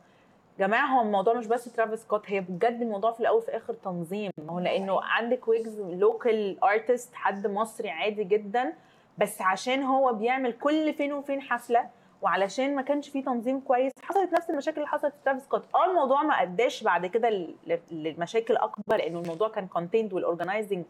جماعة 0.59 0.87
هو 0.87 1.03
الموضوع 1.03 1.35
مش 1.35 1.47
بس 1.47 1.65
ترافيس 1.73 2.01
سكوت 2.01 2.23
هي 2.31 2.41
بجد 2.41 2.83
الموضوع 2.83 3.13
في 3.13 3.21
الأول 3.21 3.39
وفي 3.39 3.49
الآخر 3.49 3.75
تنظيم. 3.75 4.31
ما 4.47 4.53
هو 4.53 4.59
لأنه 4.59 5.01
عندك 5.03 5.49
ويجز 5.49 5.81
local 5.81 6.65
artist 6.65 7.15
حد 7.15 7.47
مصري 7.47 7.91
عادي 7.91 8.25
جدا 8.25 8.73
بس 9.19 9.43
عشان 9.43 9.83
هو 9.83 10.13
بيعمل 10.13 10.53
كل 10.53 10.95
فين 10.95 11.13
وفين 11.13 11.41
حفلة 11.43 11.91
وعلشان 12.23 12.75
ما 12.77 12.83
كانش 12.83 13.09
فيه 13.09 13.25
تنظيم 13.25 13.61
كويس 13.61 13.93
حصلت 14.03 14.33
نفس 14.33 14.51
المشاكل 14.51 14.77
اللي 14.77 14.89
حصلت 14.89 15.13
في 15.15 15.21
ترافيس 15.25 15.43
سكوت. 15.45 15.65
آه 15.75 15.91
الموضوع 15.91 16.23
ما 16.23 16.35
أداش 16.43 16.83
بعد 16.83 17.07
كده 17.07 17.49
لمشاكل 17.91 18.57
أكبر 18.57 18.97
لأنه 18.97 19.19
الموضوع 19.21 19.49
كان 19.49 19.67
contained 19.67 20.13
وال 20.13 20.25
organizing 20.25 20.85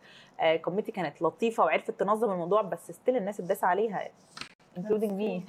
committee 0.62 0.92
كانت 0.92 1.23
لطيفة 1.23 1.64
وعرفت 1.64 1.90
تنظم 1.90 2.32
الموضوع 2.32 2.62
بس 2.62 2.90
still 2.90 3.16
الناس 3.16 3.40
اتداس 3.40 3.64
عليها 3.64 4.08
including 4.78 5.12
me 5.12 5.44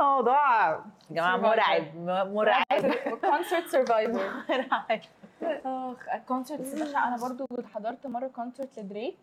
موضوع 0.00 0.68
يا 0.70 0.84
جماعة 1.10 1.36
مرعب 1.36 1.96
مرعب. 2.28 2.64
concert 3.30 3.66
survivor 3.66 4.30
مرعب. 4.50 5.00
اخ 5.42 6.08
ال 6.14 6.21
concert 6.21 6.74
أنا 6.74 7.16
برضو 7.22 7.46
حضرت 7.74 8.06
مرة 8.06 8.26
concert 8.26 8.78
لدريك 8.78 9.16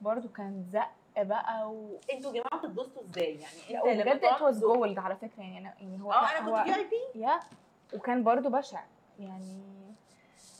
برضو 0.00 0.28
كان 0.28 0.64
زق 0.72 0.90
بقى 1.22 1.70
و... 1.70 1.98
أنتوا 2.12 2.32
يا 2.34 2.42
جماعة 2.42 2.58
بتتبسطوا 2.58 3.02
إزاي؟ 3.10 3.40
يعني 3.70 3.92
انت 3.92 4.02
بجد 4.08 4.24
ات 4.24 4.42
واز 4.42 4.60
جولد 4.60 4.98
على 4.98 5.16
فكرة 5.16 5.40
يعني 5.40 5.58
أنا 5.58 5.74
يعني 5.80 6.02
هو 6.02 6.12
آه 6.12 6.30
أنا 6.38 6.62
كنت 6.64 6.70
في 6.72 6.78
VIP 6.80 7.20
يا 7.20 7.40
وكان 7.94 8.22
برضو 8.24 8.48
بشع 8.50 8.80
يعني 9.20 9.60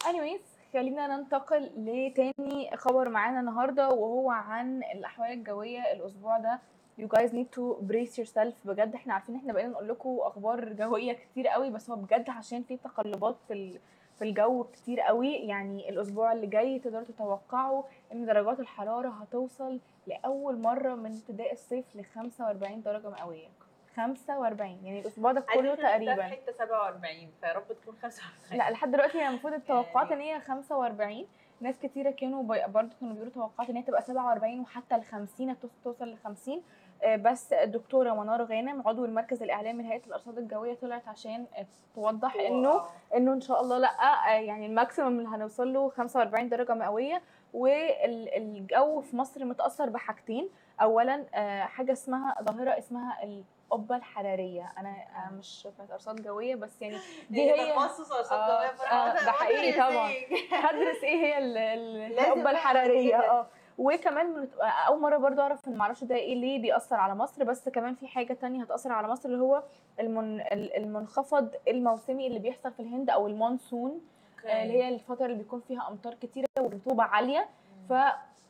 anyways 0.05 0.73
خلينا 0.73 1.07
ننتقل 1.17 1.71
لتاني 1.77 2.77
خبر 2.77 3.09
معانا 3.09 3.41
النهارده 3.41 3.89
وهو 3.89 4.31
عن 4.31 4.83
الأحوال 4.95 5.31
الجوية 5.31 5.93
الأسبوع 5.93 6.39
ده. 6.39 6.59
You 7.01 7.09
guys 7.17 7.31
need 7.33 7.51
to 7.57 7.63
brace 7.91 8.19
yourself. 8.23 8.55
بجد 8.65 8.95
إحنا 8.95 9.15
عارفين 9.15 9.37
إحنا 9.37 9.53
بقينا 9.53 9.69
نقول 9.69 9.89
لكم 9.89 10.17
أخبار 10.21 10.73
جوية 10.73 11.13
كتير 11.13 11.49
قوي 11.49 11.71
بس 11.71 11.91
هو 11.91 11.97
بجد 11.97 12.31
عشان 12.31 12.63
في 12.63 12.77
تقلبات 12.77 13.37
في 13.49 13.53
ال- 13.55 13.79
في 14.21 14.25
الجو 14.29 14.65
كتير 14.65 15.01
قوي. 15.01 15.33
يعني 15.35 15.89
الأسبوع 15.89 16.33
اللي 16.33 16.47
جاي 16.47 16.79
تقدروا 16.79 17.05
تتوقعوا 17.05 17.83
إن 18.13 18.27
درجات 18.27 18.61
الحرارة 18.61 19.09
هتوصل 19.09 19.81
لأول 20.07 20.59
مرة 20.61 20.95
من 20.95 21.17
ابتداء 21.17 21.53
الصيف 21.53 21.97
ل 21.97 22.05
45 22.05 22.83
درجة 22.83 23.11
مئوية. 23.11 23.49
45 23.97 24.79
يعني 24.85 25.01
الأسبوع 25.01 25.33
ده 25.33 25.41
كله 25.41 25.75
تقريبا. 25.75 26.23
حتة 26.23 26.53
47 26.59 27.31
فيا 27.41 27.53
رب 27.53 27.63
تكون 27.83 27.95
45 28.03 28.59
لا 28.59 28.71
لحد 28.71 28.91
دلوقتي 28.91 29.19
هي 29.19 29.29
المفروض 29.29 29.53
التوقعات 29.53 30.13
إن 30.13 30.21
هي 30.21 30.41
45 30.41 31.27
ناس 31.61 31.79
كتيرة 31.79 32.11
كانوا 32.11 32.43
برضو 32.67 32.91
كانوا 33.01 33.13
بيقولوا 33.15 33.33
توقعات 33.35 33.71
إن 33.71 33.77
هي 33.77 33.83
تبقى 33.83 34.03
47 34.03 34.61
وحتى 34.61 34.97
ل 34.97 35.05
50 35.05 35.51
هتوصل 35.51 35.75
توصل 35.85 36.09
ل 36.09 36.17
50 36.25 36.55
آه، 36.55 36.61
بس 37.07 37.53
الدكتورة 37.53 38.13
منار 38.15 38.43
غانم 38.45 38.89
عضو 38.89 39.05
المركز 39.05 39.43
الاعلامي 39.43 39.83
لهيئه 39.83 40.07
الأرصاد 40.07 40.39
الجوية 40.39 40.75
طلعت 40.75 41.09
عشان 41.09 41.47
آه، 41.57 41.67
توضح 41.95 42.35
إنه. 42.37 42.83
إنه 43.17 43.33
إن 43.33 43.41
شاء 43.41 43.61
الله 43.61 43.79
لأ 43.79 43.89
آه، 43.91 44.31
يعني 44.41 44.67
الماكسيمم 44.67 45.19
اللي 45.19 45.29
هنوصل 45.29 45.73
له 45.73 45.89
45 45.89 46.49
درجة 46.49 46.75
مئوية 46.75 47.23
والجو 47.55 49.01
في 49.01 49.17
مصر 49.17 49.45
متأثر 49.45 49.89
بحاجتين 49.89 50.49
اولا 50.81 51.25
آه، 51.35 51.61
حاجة 51.65 51.93
اسمها 51.93 52.35
ظاهرة 52.43 52.79
اسمها 52.79 53.19
القبة 53.25 53.97
الحرارية 53.97 54.73
أنا 54.79 54.89
آه، 54.91 55.31
مش 55.39 55.69
بتاعت 55.75 55.91
ارصاد 55.91 56.23
جويه 56.23 56.55
بس 56.55 56.83
يعني 56.83 56.97
دي 57.31 57.41
إيه 57.55 57.61
هي 57.61 57.75
تخصص 57.75 58.13
أرصاد 58.13 58.39
آه، 58.51 58.73
جوية. 58.77 58.89
آه، 58.89 59.25
ده 59.25 59.33
حقيقي 59.33 59.81
وأنا 59.81 59.91
طبعاً. 59.91 60.11
هدرس 60.53 61.05
إيه 61.05 61.17
هي 61.25 61.39
القبة 62.07 62.51
الحرارية 62.51 63.17
كده. 63.17 63.31
آه 63.31 63.47
وكمان 63.81 64.49
أول 64.89 65.01
مرة 65.01 65.17
برضو 65.17 65.41
أعرف 65.41 65.69
إن 65.69 65.77
معرفش 65.77 66.05
ده 66.05 66.15
إيه 66.15 66.35
ليه 66.35 66.63
بيأثر 66.63 66.97
على 66.97 67.15
مصر 67.15 67.45
بس 67.45 67.69
كمان 67.69 67.95
في 67.95 68.07
حاجة 68.09 68.33
تانية 68.33 68.63
هتأثر 68.63 68.93
على 68.93 69.09
مصر 69.09 69.29
اللي 69.29 69.41
هو 69.43 69.63
المن... 70.01 70.41
ال- 70.41 70.77
المنخفض 70.77 71.49
الموسمي 71.69 72.27
اللي 72.27 72.39
بيحصل 72.39 72.73
في 72.73 72.81
الهند 72.81 73.11
أو 73.11 73.27
المونسون 73.27 74.01
آه، 74.47 74.63
اللي 74.63 74.75
هي 74.83 74.89
الفترة 74.89 75.27
اللي 75.27 75.37
بيكون 75.37 75.61
فيها 75.61 75.89
أمطار 75.89 76.15
كتيرة 76.15 76.47
والرطوبة 76.59 77.03
عالية. 77.05 77.49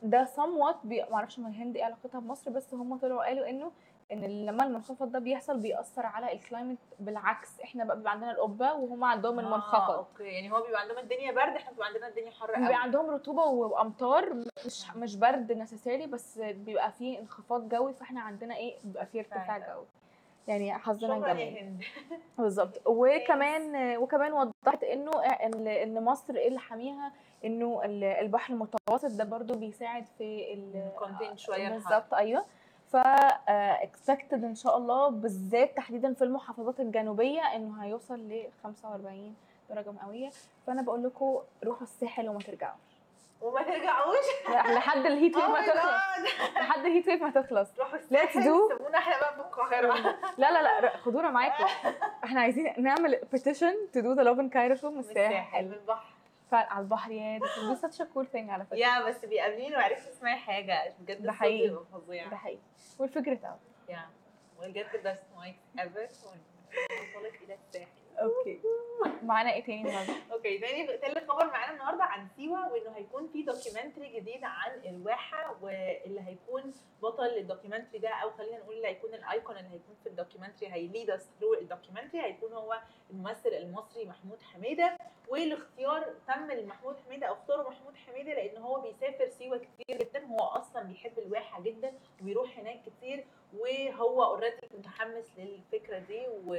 فده 0.01 0.25
somewhat 0.25 0.75
بي... 0.83 1.05
معرفش 1.11 1.39
من 1.39 1.47
الهند 1.47 1.77
إيه 1.77 1.83
علاقتها 1.83 2.19
بمصر 2.19 2.51
بس 2.51 2.73
هم 2.73 2.97
طلعوا 2.97 3.23
قالوا 3.25 3.49
إنه 3.49 3.71
إن 4.11 4.45
لما 4.45 4.63
المنخفض 4.63 5.11
ده 5.11 5.19
بيحصل 5.19 5.59
بيأثر 5.59 6.05
على 6.05 6.33
ال 6.33 6.38
climate 6.38 6.77
بالعكس. 6.99 7.61
إحنا 7.61 7.83
بقى 7.83 7.97
بيبقى 7.97 8.11
عندنا 8.11 8.31
القبة 8.31 8.73
وهم 8.73 9.03
عندهم 9.03 9.39
آه، 9.39 9.43
المنخفض. 9.43 9.93
okay. 9.93 10.23
يعني 10.23 10.51
هو 10.51 10.61
بيبقى 10.61 10.81
عندهم 10.81 10.97
الدنيا 10.97 11.31
برد 11.31 11.55
إحنا 11.55 11.71
بيبقى 11.71 11.87
عندنا 11.87 12.07
الدنيا 12.07 12.31
حر 12.31 12.51
قوي. 12.51 12.63
بيبقى 12.63 12.81
عندهم 12.81 13.09
رطوبة 13.09 13.45
وأمطار 13.45 14.33
مش 14.65 14.95
مش 14.95 15.15
برد 15.15 15.51
necessarily 15.51 16.07
بس 16.07 16.39
بيبقى 16.39 16.91
فيه 16.91 17.19
انخفاض 17.19 17.69
جوي 17.69 17.93
فإحنا 17.93 18.21
عندنا 18.21 18.55
إيه 18.55 18.75
بيبقى 18.83 19.05
فيه 19.05 19.19
ارتفاع. 19.19 19.57
جوي. 19.57 19.85
يعني 20.47 20.73
حظنا 20.73 21.33
جميل. 21.33 21.85
بالظبط. 22.37 22.81
وكمان 22.85 23.97
وكمان 23.97 24.33
وضحت 24.33 24.83
إنه 24.83 25.11
ان 25.23 25.67
إن 25.67 26.03
مصر 26.03 26.35
إيه 26.35 26.47
اللي 26.47 26.59
حاميها 26.59 27.11
إنه 27.45 27.81
ال- 27.85 28.03
البحر 28.03 28.53
المتوسط 28.53 29.11
ده 29.11 29.23
برضو 29.23 29.53
بيساعد 29.55 30.05
في 30.17 30.53
ال 30.53 30.89
contain 30.99 31.35
شوية 31.37 31.67
الحر. 31.67 31.73
بالظبط 31.77 32.13
أيوه. 32.13 32.45
ف 32.91 32.95
expected 33.47 34.43
إن 34.43 34.55
شاء 34.55 34.77
الله 34.77 35.09
بالذات 35.09 35.77
تحديدا 35.77 36.13
في 36.13 36.23
المحافظات 36.23 36.79
الجنوبية 36.79 37.41
إنه 37.55 37.83
هيوصل 37.83 38.19
ل 38.19 38.43
45 38.63 39.35
درجة 39.69 39.91
مئوية. 39.91 40.29
فأنا 40.67 40.81
بقول 40.81 41.03
لكم 41.03 41.39
روحوا 41.63 41.83
الساحل 41.83 42.29
وما 42.29 42.39
ترجعوش. 42.39 42.75
وما 43.41 43.61
ترجعوش؟ 43.63 44.25
لحد 44.75 45.05
ال 45.05 45.11
heat 45.11 45.35
wave 45.35 45.45
Oh 45.45 45.49
ما 45.49 45.61
my 45.61 45.65
تخلص. 45.65 46.55
لحد 46.55 46.85
الهيت 46.85 47.07
ويف 47.07 47.21
ما 47.21 47.29
تخلص. 47.29 47.69
الساحل 47.93 48.39
do. 48.41 48.43
سيبونا 48.43 48.97
إحنا 48.97 49.19
بقى 49.19 49.33
في 49.33 49.39
القاهرة. 49.39 49.93
لا 50.37 50.51
لا 50.51 50.81
لا 50.81 50.97
خدونا 50.97 51.31
معاكم. 51.31 51.63
إحنا 52.25 52.41
عايزين 52.41 52.73
نعمل 52.77 53.19
بيتيشن 53.31 53.73
تو 53.93 53.99
دو 53.99 54.13
ذا 54.13 54.23
لوف 54.23 54.39
ان 54.39 54.49
كايرو 54.49 54.89
من 54.91 54.99
الساحل. 54.99 55.19
الساحل. 55.25 55.65
بالبحر 55.65 56.10
على 56.57 56.83
البحر 56.83 57.11
يا 57.11 57.37
دي 57.39 57.45
such 57.75 57.95
a 58.05 58.07
cool 58.15 58.25
thing 58.33 58.49
على 58.49 58.65
فكرة. 58.65 58.77
يا 58.77 59.07
بس 59.09 59.25
بيقابليني 59.25 59.75
وعرفت 59.75 60.07
اسمعي 60.07 60.35
حاجة. 60.35 60.93
بجد 60.99 61.23
ده 61.23 61.31
حقيقي. 61.31 61.85
فظيع. 61.93 62.27
ده 62.27 62.35
حقيقي. 62.37 62.59
we'll 63.01 63.09
figure 63.09 63.35
it 63.37 63.43
out 63.45 63.89
يا 63.89 64.05
بجد 64.61 65.03
ده 65.03 65.13
سمايك 65.15 65.55
ايفر 65.79 66.03
وصلت 66.03 67.41
إلى 67.43 67.53
الساحل 67.53 67.90
معانا 69.23 69.53
إيه 69.53 69.63
تاني 69.63 69.81
النهارده؟ 69.81 70.13
أوكي 70.33 70.57
تاني 70.57 70.87
تالت 70.87 71.31
خبر 71.31 71.45
معانا 71.45 71.73
النهارده 71.73 72.03
عن 72.03 72.27
سيوة 72.35 72.71
وإنه 72.73 72.91
هيكون 72.97 73.27
في 73.27 73.43
دوكيومنتري 73.43 74.19
جديد 74.19 74.43
عن 74.43 74.71
الواحة 74.85 75.55
واللي 75.61 76.21
هيكون 76.21 76.73
بطل 77.01 77.37
ال 77.37 77.42
documentary 77.42 77.99
ده 77.99 78.09
أو 78.09 78.31
خلينا 78.31 78.57
نقول 78.57 78.75
اللي 78.75 78.87
هيكون 78.87 79.13
ال 79.13 79.22
icon 79.22 79.57
اللي 79.57 79.69
هيكون 79.69 79.95
في 80.03 80.09
ال 80.09 80.14
documentary 80.14 80.73
هي 80.73 80.85
lead 80.85 81.09
us 81.09 81.29
through 81.39 81.53
ال 81.53 81.59
documentary 81.59 82.21
هيكون 82.21 82.53
هو 82.53 82.79
الممثل 83.11 83.49
المصري 83.49 84.05
محمود 84.05 84.41
حميدة. 84.41 84.97
والاختيار 85.29 86.15
تم 86.27 86.51
لمحمود 86.51 86.95
حميدة 87.05 87.27
أو 87.27 87.33
اختاروا 87.33 87.69
محمود 87.69 87.95
حميدة 87.95 88.33
لأن 88.33 88.57
هو 88.57 88.81
بيسافر 88.81 89.29
سيوة 89.29 89.57
كتير 89.57 89.97
جدا. 89.97 90.25
هو 90.25 90.37
أصلا 90.37 90.83
بيحب 90.83 91.19
الواحة 91.19 91.61
جدا 91.61 91.93
وبيروح 92.21 92.59
هناك 92.59 92.81
كتير 92.81 93.25
وهو 93.57 94.23
already 94.23 94.67
متحمس 94.77 95.25
للفكرة 95.37 95.99
دي 95.99 96.27
و 96.27 96.55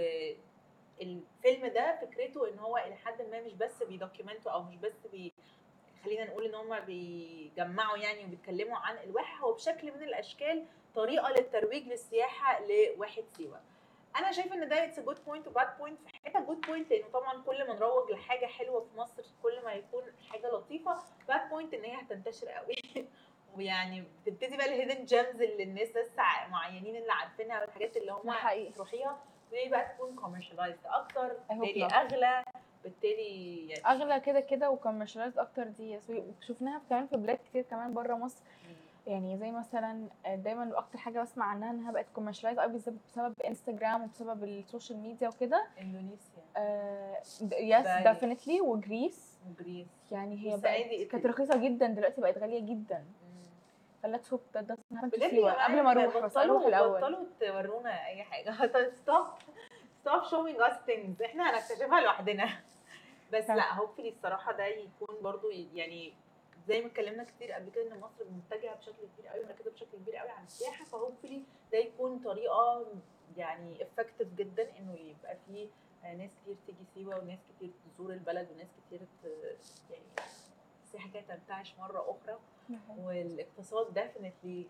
الفيلم 1.02 1.66
ده 1.66 1.96
فكرته 2.00 2.48
إن 2.48 2.58
هو 2.58 2.76
إلى 2.76 2.94
حد 2.94 3.22
ما 3.22 3.40
مش 3.40 3.52
بس 3.52 3.82
بي 3.82 3.95
document 3.95 4.46
وا 4.46 4.52
أو 4.52 4.62
مش 4.62 4.76
بس 4.76 5.06
بي 5.12 5.32
خلينا 6.04 6.24
نقول 6.24 6.44
إن 6.44 6.54
هم 6.54 6.80
بيجمعوا 6.80 7.96
يعني 7.96 8.24
وبيتكلموا 8.24 8.76
عن 8.76 8.98
الواحة 8.98 9.44
هو 9.44 9.52
بشكل 9.52 9.92
من 9.92 10.02
الأشكال 10.02 10.64
طريقة 10.94 11.30
للترويج 11.30 11.88
للسياحة 11.88 12.60
لواحة 12.66 13.24
سيوة. 13.36 13.60
أنا 14.16 14.32
شايفة 14.32 14.54
إن 14.54 14.68
ده 14.68 14.84
it's 14.84 15.00
good 15.00 15.24
point 15.24 15.48
و 15.48 15.56
bad 15.56 15.78
point 15.78 16.00
في 16.00 16.08
حتة 16.24 16.40
good 16.40 16.60
point 16.60 16.90
لأنه 16.90 17.08
طبعا 17.08 17.42
كل 17.42 17.68
ما 17.68 17.74
نروج 17.74 18.10
لحاجة 18.10 18.46
حلوة 18.46 18.80
في 18.80 18.96
مصر 18.96 19.22
كل 19.42 19.64
ما 19.64 19.72
يكون 19.72 20.02
حاجة 20.30 20.46
لطيفة 20.50 20.98
bad 21.28 21.48
point 21.48 21.74
إن 21.74 21.84
هي 21.84 22.00
هتنتشر 22.00 22.48
قوي. 22.48 22.76
ويعني 23.56 24.04
بتبتدي 24.26 24.56
بقى 24.56 24.66
ال 24.66 24.72
hidden 24.72 25.04
gems 25.04 25.42
اللي 25.42 25.62
الناس 25.62 25.90
بس 25.92 26.10
معينين 26.50 26.96
اللي 26.96 27.12
عارفينها 27.12 27.60
والحاجات 27.60 27.96
اللي 27.96 28.12
هم. 28.12 28.32
تروحيها. 28.74 29.20
وهي 29.52 29.68
بقى 29.68 29.94
تكون 29.94 30.14
commercialized 30.14 30.78
أكتر 30.84 31.32
بالتالي. 31.50 31.86
أغلى 31.86 32.44
بالتالي 32.84 33.66
يعني 33.68 33.86
أغلى 33.86 34.20
كده 34.20 34.40
كده 34.40 34.70
و 34.70 34.75
commercialized 34.75 35.38
أكتر 35.38 35.68
دي 35.68 35.98
وشفناها 36.08 36.80
كمان 36.90 37.06
في 37.06 37.16
بلاد 37.16 37.38
كتير 37.50 37.62
كمان 37.62 37.94
بره 37.94 38.14
مصر. 38.14 38.42
يعني 39.06 39.38
زي 39.38 39.50
مثلا 39.50 40.08
دايما 40.26 40.78
أكتر 40.78 40.98
حاجة 40.98 41.20
بسمع 41.20 41.46
عنها 41.46 41.70
إنها 41.70 41.92
بقت 41.92 42.06
commercialized 42.14 42.58
قوي 42.58 42.72
بسبب 42.72 42.98
بسبب 43.08 43.34
انستجرام 43.40 44.02
وبسبب 44.02 44.44
السوشيال 44.44 44.98
ميديا 44.98 45.28
وكده. 45.28 45.66
إندونيسيا. 45.80 46.42
yes 47.20 47.42
بالي. 47.42 48.12
definitely 48.12 48.60
وجريس. 48.60 49.38
وجريس. 49.50 49.86
يعني 50.12 50.36
هي 50.38 50.56
بقت 50.56 51.08
كانت 51.10 51.26
رخيصة 51.26 51.56
جدا 51.56 51.86
دلوقتي 51.86 52.20
بقت 52.20 52.38
غالية 52.38 52.60
جدا. 52.60 53.04
ف 54.02 54.07
let's 54.07 54.32
hope 54.32 54.40
ده 54.54 54.60
ده 54.60 54.76
جماعة 54.90 55.64
قبل 55.68 55.82
ما 55.82 55.90
أروح 55.90 56.18
بس 56.18 56.36
أروح 56.36 56.56
بطلوا 56.62 56.68
الأول. 56.68 57.00
بطلوا 57.00 57.24
تورونا 57.40 58.06
أي 58.06 58.22
حاجة. 58.22 58.50
stop 58.94 59.26
stop 60.00 60.24
showing 60.30 60.60
us 60.60 60.76
things 60.86 61.22
إحنا 61.22 61.50
هنكتشفها 61.50 62.00
لوحدنا. 62.00 62.48
بس. 63.32 63.50
لا. 63.50 63.74
hopefully 63.74 64.08
الصراحة 64.08 64.52
ده 64.52 64.66
يكون 64.66 65.22
برضو 65.22 65.50
يعني 65.50 66.14
زي 66.68 66.80
ما 66.80 66.86
اتكلمنا 66.86 67.24
كتير 67.24 67.52
قبل 67.52 67.70
كده 67.70 67.94
إن 67.94 68.00
مصر 68.00 68.24
متجهة 68.30 68.74
بشكل 68.74 68.92
كبير 69.16 69.28
قوي 69.32 69.44
مركزة 69.44 69.70
بشكل 69.70 69.96
كبير 69.98 70.16
قوي 70.16 70.30
على 70.30 70.44
السياحة 70.46 70.84
ف 70.84 70.90
hopefully 70.90 71.42
ده 71.72 71.78
يكون 71.78 72.18
طريقة 72.18 72.86
يعني 73.36 73.82
effective 73.82 74.28
جدا 74.34 74.78
إنه 74.78 74.94
يبقى 74.94 75.36
فيه 75.46 75.68
ناس 76.02 76.30
كتير 76.42 76.56
تيجي 76.66 76.84
سيوة 76.94 77.18
وناس 77.18 77.38
كتير 77.56 77.70
تزور 77.96 78.12
البلد 78.12 78.48
وناس 78.50 78.68
كتير 78.86 79.00
يعني 79.90 80.04
السياحه 80.94 81.10
كده 81.14 81.22
تنتعش 81.36 81.74
مرة 81.78 82.00
أخرى. 82.10 82.38
والاقتصاد 83.04 83.94
definitely 83.94 84.66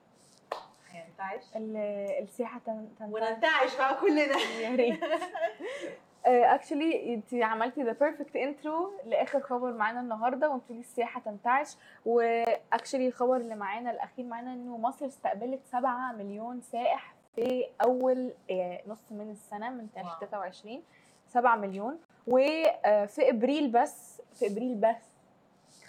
هينتعش. 0.90 1.56
ال- 1.56 1.76
السياحة 2.22 2.60
تن- 2.66 2.88
تنتهي 2.98 3.14
وننتعش 3.30 3.76
بقى 3.76 4.00
كلنا. 4.00 4.36
يا 4.60 4.76
ريت. 4.76 5.00
actually 6.26 7.14
انت 7.14 7.34
عملتي 7.34 7.82
the 7.82 7.92
perfect 7.92 8.36
intro 8.36 8.92
لآخر 9.06 9.40
خبر 9.40 9.72
معانا 9.72 10.00
النهارده 10.00 10.50
وانت 10.50 10.62
بتقولي 10.62 10.80
السياحة 10.80 11.20
تنتعش. 11.20 11.76
و 12.06 12.17
actually 12.17 13.06
الخبر 13.08 13.36
اللي 13.36 13.54
معانا 13.54 13.90
الأخير 13.90 14.24
معانا 14.24 14.52
إنه 14.52 14.76
مصر 14.78 15.06
استقبلت 15.06 15.60
7 15.66 16.12
مليون 16.12 16.60
سائح 16.60 17.14
في 17.36 17.64
أول 17.84 18.32
آه، 18.50 18.80
نص 18.86 19.02
من 19.12 19.30
السنة 19.30 19.70
من 19.70 19.86
wow. 19.96 20.04
2023 20.04 20.82
7 21.28 21.56
مليون. 21.56 21.98
وفي 22.26 23.30
إبريل 23.30 23.70
بس 23.70 24.22
في 24.34 24.46
إبريل 24.46 24.74
بس 24.74 25.11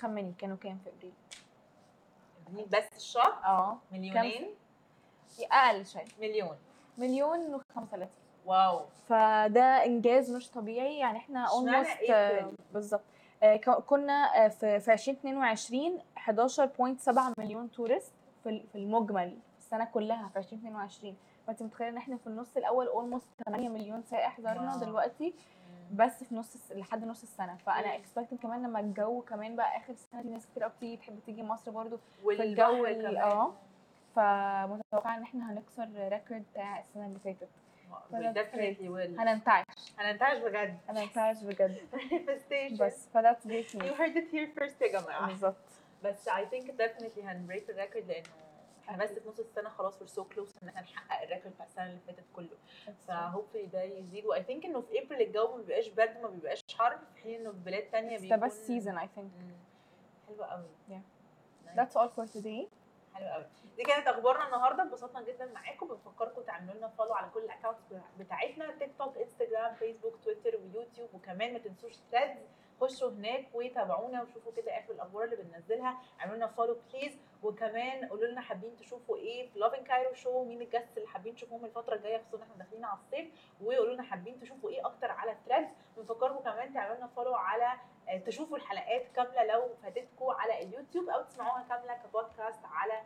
خمني 0.04 0.34
كانوا 0.38 0.58
كام 0.58 0.78
في 0.84 0.90
أبريل؟ 0.90 1.14
بس 2.70 2.84
الشهر؟ 2.98 3.34
آه. 3.46 3.78
مليونين؟ 3.92 4.48
أقل 5.52 5.86
شوية. 5.86 6.06
مليون. 6.22 6.56
مليون 6.98 7.60
و35 7.60 8.06
واو. 8.46 8.82
فده 9.08 9.86
إنجاز 9.86 10.32
مش 10.32 10.50
طبيعي. 10.52 10.98
يعني 10.98 11.18
إحنا 11.18 11.46
almost 11.48 11.88
April؟ 12.10 12.46
بالظبط. 12.74 13.02
آه، 13.44 13.56
كنا 13.58 14.46
آه، 14.46 14.48
في 14.48 14.80
في 14.80 14.94
2022 14.94 16.00
11.7 16.18 17.34
مليون 17.38 17.72
tourist 17.72 18.14
في 18.44 18.50
ال- 18.50 18.68
في 18.68 18.78
المجمل 18.78 19.38
السنة 19.60 19.86
كلها 19.86 20.30
في 20.30 20.40
2022 20.40 21.16
فأنت 21.48 21.64
متخيلة 21.64 21.90
إن 21.90 21.98
إحنا 21.98 22.18
في 22.18 22.28
النص 22.28 22.58
الأول 22.58 22.88
almost 22.88 23.28
8 23.46 23.70
مليون 23.70 24.04
سائح 24.04 24.42
زارنا. 24.42 24.78
دلوقتي؟ 24.78 25.34
بس 25.92 26.24
في 26.24 26.36
نص 26.36 26.72
لحد 26.72 27.04
نص 27.06 27.22
السنة. 27.24 27.56
فأنا 27.66 27.88
مم. 27.88 27.94
expect 27.94 28.34
كمان 28.42 28.64
لما 28.64 28.80
الجو 28.80 29.22
كمان 29.22 29.56
بقى 29.56 29.78
آخر 29.78 29.94
السنة 29.94 30.22
دي 30.22 30.30
ناس 30.30 30.48
كتير 30.48 30.64
قوي 30.64 30.72
بتيجي 30.78 30.98
تحب 30.98 31.20
تيجي 31.26 31.44
مصر 31.44 31.72
برضو. 31.72 32.00
والجو 32.24 32.86
آه. 32.86 33.54
فمتوقعة 34.16 35.18
إن 35.18 35.24
إحنا 35.24 35.52
هنكسر 35.52 35.90
record 35.98 36.44
بتاع 36.54 36.80
السنة 36.80 37.06
اللي 37.06 37.20
فاتت. 37.20 37.50
هننتعش. 39.20 39.66
هننتعش 40.00 40.38
بجد. 40.38 40.78
هننتعش 40.90 41.44
بجد. 41.44 41.78
بس 42.82 43.08
ف 43.14 43.19
that's 43.19 43.48
great 43.48 43.78
you 43.78 43.80
heard 43.98 44.16
it 44.18 44.34
here 44.34 44.60
first 44.60 44.82
يا 44.82 45.00
جماعة. 45.02 45.28
بالظبط. 45.28 45.56
بس 46.04 46.30
I 46.30 46.42
think 46.54 46.68
definitely 46.68 47.20
هن 47.26 47.38
break 47.38 47.70
ال 47.70 47.75
record 47.75 48.08
لأنه 48.08 48.26
إحنا 48.90 49.04
بس 49.04 49.10
في 49.14 49.30
نص 49.30 49.40
السنة 49.40 49.70
خلاص 49.70 50.00
we're 50.04 50.16
so 50.20 50.24
close 50.36 50.64
إن 50.64 50.68
إحنا 50.70 50.82
نحقق 50.82 51.22
ال 51.24 51.28
record 51.28 51.54
بتاع 51.54 51.66
السنة 51.66 51.86
اللي 51.86 52.00
فاتت 52.08 52.24
كله. 52.36 52.58
ف 53.08 53.13
hopefully 53.13 53.66
ده 53.66 53.84
يزيد. 53.84 54.26
و 54.26 54.44
I 54.44 54.47
think 54.47 54.66
إنه 54.66 54.82
في 54.82 55.04
ابريل 55.04 55.22
الجو 55.22 55.48
ما 55.48 55.58
بيبقاش 55.58 55.88
برد 55.88 56.18
ما 56.18 56.28
بيبقاش 56.28 56.62
حر 56.78 56.98
في 57.16 57.22
حين 57.22 57.40
إنه 57.42 57.52
في 57.52 57.58
بلاد 57.58 57.84
تانية 57.92 58.16
ده 58.18 58.22
بيكون 58.22 58.40
best 58.40 58.68
season 58.68 58.98
I 58.98 59.08
think 59.16 59.32
مم. 59.40 59.56
حلوة 60.28 60.46
قوي. 60.46 61.00
That's 61.76 61.94
all 61.96 62.10
for 62.18 62.28
today. 62.38 62.68
حلو 63.14 63.28
قوي. 63.34 63.46
دي 63.78 63.84
كانت 63.84 64.08
أخبارنا 64.08 64.46
النهارده. 64.46 64.84
اتبسطنا 64.84 65.22
جدا 65.22 65.46
معاكم. 65.46 65.88
بنفكركم 65.88 66.42
تعملوا 66.42 66.74
لنا 66.76 66.88
follow 66.88 67.14
على 67.14 67.30
كل 67.34 67.40
ال 67.44 67.48
accounts 67.48 67.82
بتاعتنا. 68.20 68.72
تيك 68.72 68.92
توك 68.98 69.18
انستجرام 69.18 69.76
فيسبوك 69.76 70.16
تويتر 70.24 70.56
ويوتيوب 70.58 71.10
وكمان 71.14 71.54
ما 71.54 71.60
تنسوش 71.60 71.94
Threads 72.12 72.42
خشوا 72.84 73.10
هناك 73.10 73.48
وتابعونا 73.54 74.22
وشوفوا 74.24 74.52
كده 74.52 74.80
آخر 74.80 74.94
الأخبار 74.94 75.24
اللي 75.24 75.36
بننزلها. 75.36 76.02
اعملوا 76.20 76.36
لنا 76.38 76.48
follow 76.48 76.78
please 76.94 77.18
وكمان 77.44 78.06
قولوا 78.06 78.28
لنا 78.28 78.42
حابين 78.42 78.76
تشوفوا 78.76 79.18
إيه 79.18 79.50
في 79.50 79.60
Lovin 79.60 79.84
Cairo 79.84 80.14
Show 80.14 80.44
مين 80.44 80.62
ال 80.62 80.68
guest 80.68 80.98
اللي 80.98 81.08
حابين 81.10 81.36
تشوفوهم 81.36 81.66
الفترة 81.66 81.96
الجاية 81.96 82.18
خصوصا 82.28 82.44
إحنا 82.44 82.56
داخلين 82.56 82.86
على 82.86 83.00
الصيف. 83.00 83.28
وقولوا 83.62 83.94
لنا 83.94 84.04
حابين 84.04 84.40
تشوفوا 84.40 84.70
إيه 84.70 84.86
أكتر 84.86 85.12
على 85.12 85.36
Threads 85.46 85.70
بنفكركم 85.98 86.40
كمان 86.44 86.74
تعملوا 86.74 86.96
لنا 86.98 87.08
follow 87.08 87.36
على 87.36 87.74
آه، 88.10 88.18
تشوفوا 88.18 88.58
الحلقات 88.58 89.08
كاملة 89.16 89.44
لو 89.44 89.76
فاتتكم 89.84 90.26
على 90.30 90.64
اليوتيوب 90.64 91.10
أو 91.10 91.22
تسمعوها 91.22 91.66
كاملة 91.70 91.94
كبودكاست 91.94 92.60
على 92.66 93.02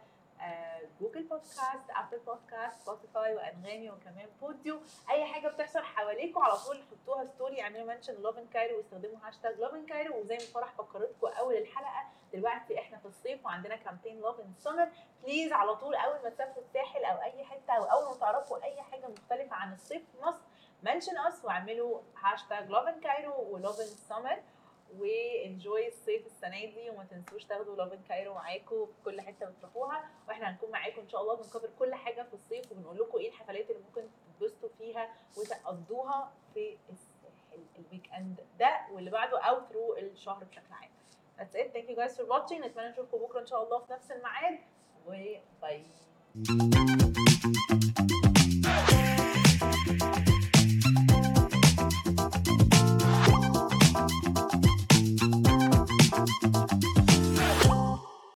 Google 1.01 1.23
Podcast 1.23 1.89
Apple 1.95 2.19
Podcast 2.19 2.81
Spotify 2.81 3.35
وأنغامي 3.35 3.89
وكمان 3.89 4.27
بوديو 4.41 4.79
أي 5.09 5.25
حاجة 5.25 5.47
بتحصل 5.47 5.79
حواليكم 5.83 6.39
على 6.41 6.53
طول 6.57 6.83
حطوها 6.91 7.25
story 7.25 7.61
اعملوا 7.61 7.85
mention 7.85 8.13
Lovin 8.21 8.47
Cairo 8.53 8.77
واستخدموا 8.77 9.17
هاشتاج 9.23 9.59
Lovin 9.59 9.85
Cairo 9.85 10.19
وزي 10.19 10.35
ما 10.37 10.43
فرح 10.53 10.71
فكرتكم 10.73 11.27
أول 11.27 11.55
الحلقة 11.55 12.03
دلوقتي 12.33 12.79
إحنا 12.79 12.97
في 12.97 13.05
الصيف 13.05 13.45
وعندنا 13.45 13.75
campaign 13.75 14.19
Lovin 14.19 14.53
Summer 14.59 14.89
please 15.23 15.51
على 15.53 15.75
طول 15.75 15.95
أول 15.95 16.23
ما 16.23 16.29
تسافروا 16.29 16.63
الساحل 16.65 17.05
أو 17.05 17.21
أي 17.21 17.43
حتة 17.43 17.73
أو 17.73 17.83
أول 17.83 18.05
ما 18.13 18.19
تعرفوا 18.19 18.63
أي 18.63 18.81
حاجة 18.81 19.07
مختلفة 19.07 19.55
عن 19.55 19.73
الصيف 19.73 20.01
في 20.11 20.21
مصر 20.21 20.39
mention 20.83 21.17
us 21.17 21.45
واعملوا 21.45 22.01
هاشتاج 22.23 22.69
Lovin 22.69 22.99
Cairo 22.99 23.33
و 23.53 23.58
Lovin 23.58 23.83
Summer 23.85 24.37
و 24.99 25.14
enjoy 25.14 25.87
الصيف 25.87 26.25
السنة 26.25 26.49
دي. 26.65 26.76
وما 26.97 27.05
تنسوش 27.05 27.43
تاخدوا 27.45 27.75
Lovin 27.75 27.99
Cairo 28.09 28.33
معاكم 28.33 28.85
في 28.85 28.91
كل 29.05 29.21
حتة 29.21 29.45
بتروحوها 29.45 30.09
وإحنا 30.27 30.49
هنكون 30.49 30.71
معاكم 30.71 31.01
إن 31.01 31.09
شاء 31.09 31.21
الله 31.21 31.35
بن 31.35 31.45
cover 31.45 31.69
كل 31.79 31.95
حاجة 31.95 32.23
في 32.23 32.33
الصيف 32.33 32.71
وبنقول 32.71 32.97
لكم 32.97 33.17
إيه 33.17 33.27
الحفلات 33.29 33.69
اللي 33.71 33.81
ممكن 33.83 34.01
تتبسطوا 34.39 34.69
فيها 34.77 35.09
وتقضوها 35.37 36.31
في 36.53 36.77
الساحل 36.89 37.63
ال 37.79 38.09
weekend 38.13 38.39
ده 38.59 38.79
واللي 38.91 39.09
بعده 39.11 39.39
أو 39.41 39.61
through 39.69 39.97
الشهر 39.97 40.43
بشكل 40.43 40.73
عام 40.73 40.89
That's 41.39 41.55
it. 41.55 41.71
Thank 41.73 41.87
you 41.89 41.95
guys 41.95 42.17
for 42.17 42.25
watching. 42.25 42.65
نتمنى 42.65 42.89
نشوفكم 42.89 43.17
بكرة 43.17 43.39
إن 43.39 43.45
شاء 43.45 43.63
الله 43.63 43.79
في 43.79 43.93
نفس 43.93 44.11
الميعاد 44.11 44.59
و 45.07 45.27
bye 45.27 45.85